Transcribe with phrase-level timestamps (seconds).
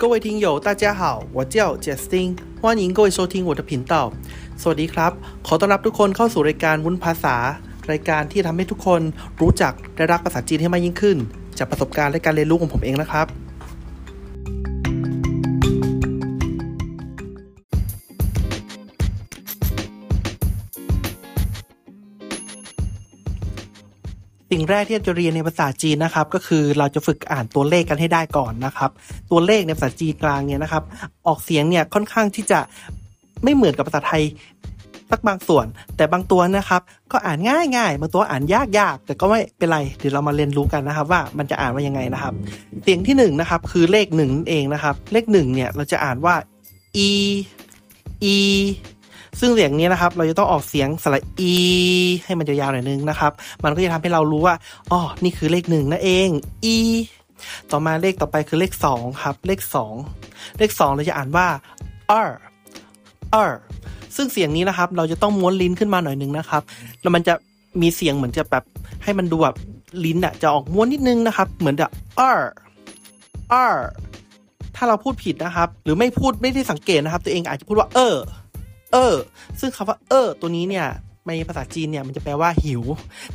[0.00, 2.28] 各位听友，大家好，我叫 Justin，
[2.62, 3.94] 欢迎各位收听我的频道。
[4.62, 5.12] สวัสดีครับ
[5.46, 7.36] ขอต้อนรับทุกคนเข้าสู่รายการวุ้นภาษา
[7.90, 9.02] รายการที่ทำให้ทุกคน
[9.40, 11.16] รู้จักและรักภาษาจีนให้มากยิ่งขึ้น
[11.58, 13.26] จากประสบการณ์และการเรียนรู้ของผมเองนะครับ
[24.55, 28.91] สิ่งแรกที่จะเรียนในภาษาจีนนะครับ ก็คือเราจะฝึกอ่านตัวเลขกันให้ได้ก่อนนะครับ
[29.31, 30.83] ตัวเลขในภาษาจีนกลางเนี่ยนะครับ
[31.27, 32.59] ออกเสียงเนี่ยค่อนข้างที่จะ
[33.43, 34.23] ไม่เหมือนกับภาษาไทย
[35.11, 35.65] สักบางส่วน
[35.97, 36.81] แต่บางตัวนะครับ
[37.11, 42.33] ก็อ่านง่ายง่ายบางตัวอ่านยากยากแต่ก็ไม่เป็นไรเดี๋ยวเรามาเรียนรู้กันนะครับ ว่ามันจะอ่านว่ายังไงนะครับ
[42.83, 46.35] เสียงที่หนึ่งนะครับคือเลขหนึ่งนั่นเองนะครับ เลขหนึ่งเนี่ยเราจะอ่านว่า
[47.07, 47.09] e
[48.33, 48.35] e
[49.39, 51.53] ซึ่งเสียงนี้นะครับ เราจะต้องออกเสียงสระอี
[52.25, 53.31] ให้มันยาวๆหน่อยนึงนะครับ
[53.63, 54.55] มันก็จะทำให้เรารู้ว่า
[54.91, 56.29] อ๋อนี่คือเลขหนึ่งนั่นเอง
[56.75, 56.77] e
[57.71, 59.93] ต่อมาเลขต่อไปคือเลขสองครับ เลขสอง
[60.59, 61.47] เลขสองเราจะอ่านว่า
[62.27, 62.29] r
[63.49, 63.51] r
[64.15, 66.61] ซึ่งเสียงนี้นะครับ เราจะต้องม้วนลิ้นขึ้นมาหน่อยนึงนะครับ
[67.01, 67.33] แล้วมันจะ
[67.81, 68.63] มีเสียงเหมือนจะแบบ
[69.03, 69.55] ให้มันดูแบบ
[70.05, 71.87] ลิ้นอะจะออกม้วนนิดนึงนะครับ เหมือนจะ
[72.37, 72.41] r
[73.73, 73.75] r
[74.75, 78.15] ถ้าเราพูดผิดนะครับ หรือไม่พูดไม่ได้สังเกตนะครับ ตัวเองอาจจะพูดว่า เออ
[78.95, 79.15] เออ
[79.59, 80.87] ซึ่งคำว่าเออ ตัวนี้เนี่ย
[81.27, 82.83] ในภาษาจีนเนี่ยมันจะแปลว่าหิว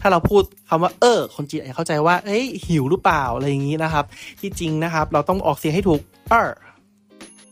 [0.01, 4.05] ถ้าเราพูดคำว่าเออ คนจีนอาจจะเข้าใจว่า เอ้ยหิวหรือเปล่าอะไรอย่างนี้นะครับ
[4.41, 6.01] ที่จริงนะครับ เราต้องออกเสียงให้ถูก
[6.31, 6.51] เออ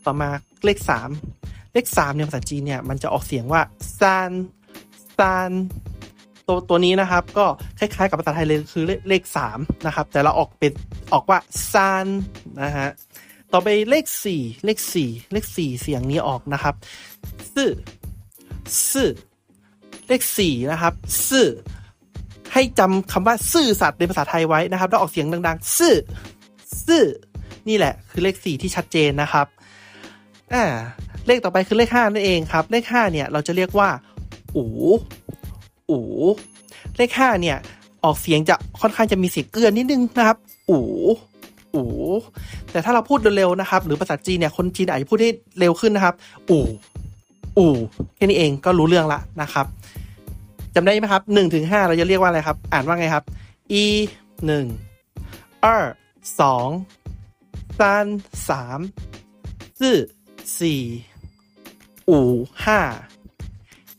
[0.05, 0.29] ต่อมา
[0.65, 1.09] เลขสาม
[1.73, 3.61] เลขสามในภาษาจีนเนี่ยมันจะออกเสียงว่า
[3.99, 4.31] ซาน
[5.17, 5.51] ซาน
[6.47, 7.45] ตัวตัวนี้นะครับ ก็
[7.79, 10.71] คล้ายๆกับภาษาไทยเลยคือเลขเลขสามนะครับ แต่เราออกเป็น
[11.13, 11.39] ออกว่า
[11.71, 12.07] ซาน
[12.63, 12.89] นะฮะ
[13.53, 16.75] ต่อไปเลขสี่เลขสี่เลขสี่เสียงนี้ออกนะครับ
[17.55, 17.69] ซื่อ
[18.91, 19.09] ซื่อ
[20.07, 20.93] เลขสี่นะครับ
[21.29, 21.47] ซื่อ
[22.53, 25.95] ให้จำคำว่าซื่อสัตย์ในภาษาไทยไว้นะครับแล้วออกเสียงดัง ๆ ซื่อ
[26.87, 27.03] ซื่อ
[27.69, 29.47] นี่แหละ คือเลขสี่ที่ชัดเจนนะครับ
[30.53, 30.63] อ่า
[31.27, 33.89] เลขต่อไปคือเลขห้านั่นเองครับ เลขห้าเนี่ยเราจะเรียกว่า
[34.55, 34.65] อู
[35.89, 35.99] อู
[36.97, 37.57] เลขห้าเนี่ย
[38.03, 40.37] ออกเสียงจะค่อนข้างจะมีเสียงเกลือนนิดนึงนะครับ
[40.69, 40.79] อู
[41.75, 41.83] อู
[42.71, 46.15] แต่ถ้าเราพูดเร็วๆนะครับ หรือภาษาจีนเนี่ยคนจีนอาจจะพูดให้เร็วขึ้นนะครับ
[46.49, 46.57] อู
[47.57, 47.75] อู่
[48.15, 49.65] แค่นี้เองก็รู้เรื่องละนะครับ
[50.75, 53.25] จำได้ไหมครับ1ถึง5เราจะเรียกว่าอะไรครับ อ่านว่าไงครับ
[53.81, 53.83] e
[54.47, 54.59] 1 2
[57.79, 58.09] 3
[58.49, 58.79] 3
[59.79, 60.59] 4 4
[62.65, 62.69] 5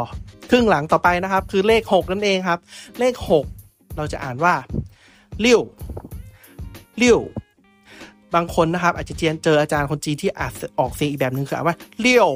[0.51, 2.61] ครึ่งหลังต่อไปนะครับ คือเลข 6 นั่นเองครับ
[2.99, 3.15] เลข
[3.55, 4.55] 6 เราจะอ่านว่า
[5.41, 5.63] เลี้ยว
[6.99, 7.21] เลี้ยว
[8.35, 12.31] บางคนนะครับ อาจจะเจียนเจออาจารย์คนจีนที่อาจออกเสียงอีกแบบหนึ่งคืออ่านว่าเลี้ยว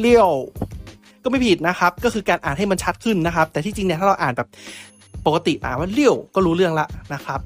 [0.00, 0.30] เลี้ยว
[1.22, 4.48] ก็ไม่ผิดนะครับ ก็คือการอ่านให้มันชัดขึ้นนะครับ แต่ที่จริงเนี่ยถ้าเราอ่านแบบ
[5.26, 7.40] ปกติอ่านว่าเลี้ยวก็รู้เรื่องละนะครับ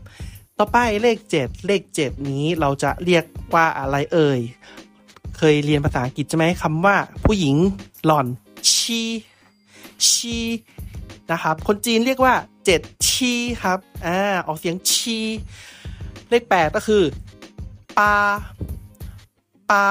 [0.59, 4.41] ต่อไปเลขเจ็ดเลขเจ็ดนี้เราจะเรียกว่าอะไรเอ่ย
[5.37, 7.57] เคยเรียนภาษาอังกฤษใช่ไหมคำว่า ผู้หญิง
[8.05, 8.27] หล่อน
[8.73, 9.03] ชี
[10.09, 10.39] ชี
[11.33, 12.81] นะครับ คนจีนเรียกว่าเจ็ด
[13.11, 13.33] ชี
[13.63, 15.19] ครับ อ่า ออกเสียงชี
[16.31, 17.03] เลขแปดก็คือ
[17.99, 18.12] ปลา
[19.71, 19.84] ปลา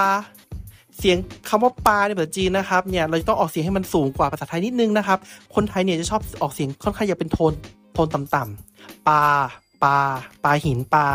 [0.98, 1.18] เสียง
[1.50, 5.20] คำว่าปลาในภาษาจีนนะครับเนี่ยเราจะต้องออกเสียงให้มันสูงกว่าภาษาไทยนิดนึงนะครับ
[5.56, 7.54] คนไทยเนี่ยจะชอบออกเสียงค่อนข้างจะเป็นโทน
[7.94, 9.22] โทนต่ำๆปลา
[9.84, 9.96] ปลา
[10.44, 11.06] ปลาหินปลา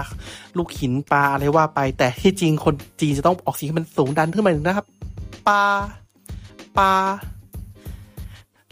[0.57, 4.87] ลูกหินปลาอะไรว่าไป แต่ที่จริงคนจีนจะต้องออกเสียงให้มันสูงดันขึ้นมานะครับ
[5.49, 5.63] ปลา
[6.79, 6.93] ปลา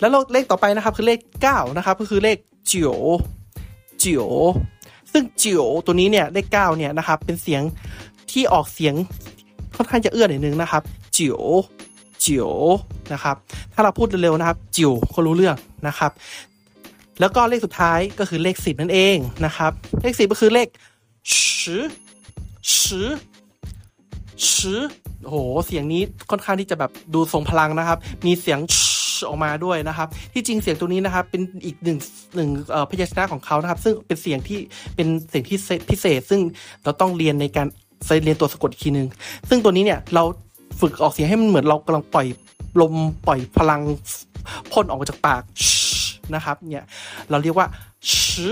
[0.01, 2.37] แล้วเลขต่อไปนะครับคือเลขเก้านะครับก็คือเลข
[2.67, 2.99] เจียว
[3.99, 4.31] เจียว
[5.13, 7.63] ซึ่งเจียวตัวนี้เนี่ยเลขเก้าเนี่ยนะครับเป็นเสียง
[8.33, 8.95] ที่ออกเสียง
[9.77, 11.43] ค่อนข้างจะเอื้อนหน่อยนึงนะครับเจียว
[12.21, 12.53] เจียว
[13.13, 13.37] นะครับ
[13.75, 15.57] ถ้าเราพูดเร็วๆนะครับ จิ๋วก็รู้เรื่อง
[15.87, 16.13] นะครับ
[17.21, 19.73] แล้วก็เลขสุดท้ายก็คือเลขสิบนั่นเองนะครับ
[20.03, 20.69] เลขสิบก็คือเลข
[21.63, 21.79] สิ
[22.83, 23.03] สิ
[24.55, 24.77] สิ
[25.25, 25.37] โอ้โห
[25.67, 28.59] เสียงนี้ค่อนข้างที่จะแบบดูทรงพลังนะครับ มีเสียง
[29.29, 31.99] ออกมาด้วยนะครับ ที่จริงเสียงตัวนี้นะครับ เป็นอีกหนึ่ง
[32.35, 32.49] หนึ่ง
[32.91, 34.59] พยัญชนะของเขานะครับ ซึ่งเป็นเสียงที่
[34.97, 35.59] เป็นเสียงที่
[35.91, 36.41] พิเศษ ซึ่ง
[36.85, 37.67] เราต้องเรียนในการ
[38.25, 39.09] เรียนตัวสะกดอีกทีนึง
[39.49, 40.23] ซึ่งตัวนี้เนี่ยเรา
[40.81, 42.27] ฝึกออกเสียงให้มันเหมือนเรากำลังปล่อย
[42.81, 42.95] ลม
[43.27, 43.83] ปล่อยพลัง
[44.73, 45.43] พ่นออกมาจากปาก
[46.35, 46.85] นะครับเนี่ย
[47.31, 47.67] เราเรียกว่า
[48.15, 48.47] ชื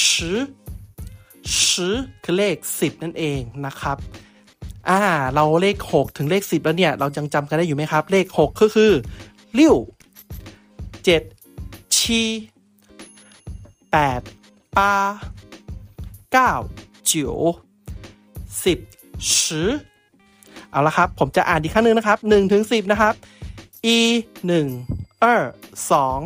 [0.00, 0.30] ชื
[1.60, 1.88] ชื
[2.24, 3.96] คือเลขสิบนั่นเองนะครับ
[4.88, 5.00] อ่า
[5.34, 8.92] เราเลขหกถึงเลขสิบแล้วเนี่ย เราจังจำกันได้อยู่ไหมครับ เลขหกก็คือ
[9.58, 9.76] ลิ้ว
[11.04, 11.22] เจ็ด
[11.96, 12.22] ชี
[13.90, 14.20] แปด
[14.76, 14.94] ปา
[16.32, 16.52] เก้า
[17.10, 17.34] จิ๋ว
[18.65, 18.79] สิบ
[19.35, 19.63] ชื
[20.71, 23.13] เอาละครับ ผมจะอ่านอีกครั้งหนึ่งนะครับหนึ่งถึงสิบนะครับ
[23.95, 23.99] e
[24.47, 24.67] หนึ่ง
[25.23, 25.25] 二
[25.91, 26.19] สอง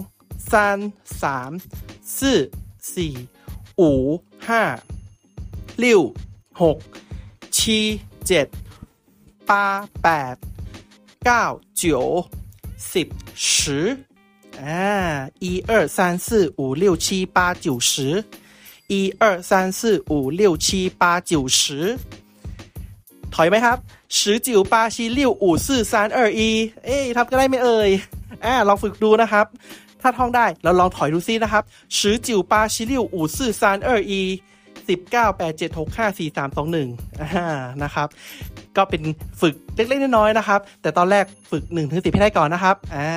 [0.51, 0.53] 三
[1.21, 1.51] สาม
[2.17, 2.19] 四
[2.93, 3.13] สี่
[3.79, 3.91] อู
[4.47, 4.63] ห้า
[5.83, 6.01] ลิ้ว
[6.61, 6.77] หก
[7.57, 7.79] ชี
[8.27, 8.47] เจ็ด
[9.49, 9.65] ป้า
[10.03, 10.35] แปด
[11.25, 11.45] เก้า
[11.81, 11.83] 九
[12.93, 13.07] สิบ
[13.47, 13.49] 十
[14.61, 14.91] อ่า
[15.43, 17.91] 一二三四五六七八九十
[18.91, 19.81] 一二三四
[20.11, 20.67] 五六七
[21.01, 21.97] 八九十
[23.33, 23.77] ถอยไหมครับ
[24.17, 26.41] 十九八七六五四三二一
[26.85, 27.89] เอ๊ะทำกันได้ไหมเอ่ย
[28.45, 29.45] อ่าลองฝึกดูนะครับ
[30.01, 31.63] ถ้าท่องได้เราลองถอยดูซินะครับ
[31.97, 34.13] 十九八七六五四三二一
[34.87, 36.87] สิบเก้าแปดเจ็ดหกห้าสี่สามสองหนึ่ง
[37.21, 37.47] อ่า
[37.83, 38.07] นะครับ
[38.76, 39.02] ก็เป็น
[39.40, 43.10] ฝึกเล็กๆน้อยๆนะครับ แต่ตอนแรกฝึก1นถึงสิให้ได้ก่อนนะครับอ่า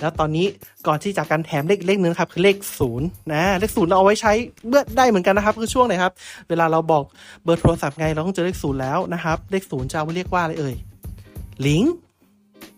[0.00, 0.46] แล้วตอนนี้
[0.86, 4.32] ก่อนที่จะการแถมเลขเลขนึงครับคือเลขศูนย์นะเลขศูนย์เราเอาไว้ใช้
[4.68, 6.12] เมื่อได้เหมือนกันนะครับคือช่วงไหนครับ
[6.48, 7.04] เวลาเราบอก
[7.44, 10.74] เบอร์โทรศัพท์ไงเราต้องเจอเลขศูนย์แล้วนะครับ เลขศูนย์จะเอาไว้เรียกว่าอะไรเอ่ย
[11.66, 11.94] ลิงก์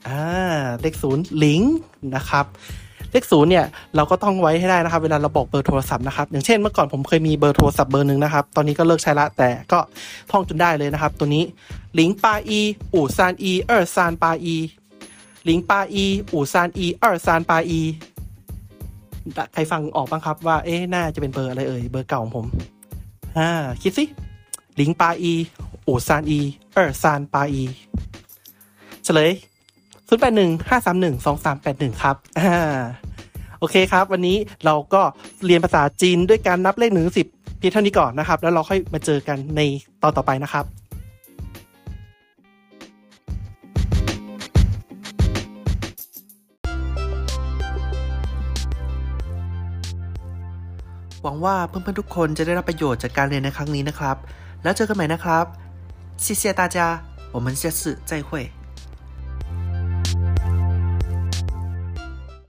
[0.09, 0.23] อ่า
[0.81, 1.75] เลขศูนย์ลิงก์
[2.17, 2.47] นะครับ
[3.15, 3.67] เลขศูนย์เนี่ย
[3.97, 9.79] เราก็ต้องไว้ให้ได้นะครับ เวลาเราบอกเบอร์โทรศัพท์นะครับอย่างเช่นเมื่อก่อนผมเคยมีเบอร์โทรศัพท์เบอร์หนึ่งนะครับตอนนี้ก็เลิกใช้ละแต่ก็
[10.31, 11.45] ท่องจนได้เลยนะครับ ตัวนี้
[11.99, 12.61] ลิงปาอี
[12.95, 14.57] อู่ซานอีเออซานปาอี
[15.49, 17.81] ลิงปาอีอู่ซานอีเออซานปาอี
[19.53, 22.47] ใครฟังออกบ้างครับว่าเอ๊ะน่าจะเป็นเบอร์อะไรเอ่ยเบอร์เก่าของผม
[23.39, 23.51] อ่า
[23.83, 24.05] คิดสิ
[24.81, 25.33] ลิงปาอี
[25.87, 26.41] อู่ซานอี
[26.75, 27.63] เออซานปาอี
[29.05, 29.31] เฉลย
[30.08, 32.80] ศูนย์แปดหนึ่งห้าสามหนึ่งสองสามแปดหนึ่งครับอ่า
[33.60, 35.02] โอเคครับ วันนี้เราก็
[35.46, 37.28] เรียนภาษาจีนด้วยการนับเลขหนึ่งสิบ
[37.58, 39.62] เพียงเท่านี้ก่อนนะครับ แล้วเราค่อยมาเจอกันใน
[40.04, 40.66] ตอนต่อไปนะครับ
[51.24, 54.16] หวังว่าเพื่อนๆทุกคนจะได้รับประโยชน์จากการเรียนในครั้งนี้นะครับ
[54.64, 55.46] แล้วเจอกันใหม่นะครับ
[56.24, 56.78] 谢谢大家
[57.36, 58.30] 我们下次再会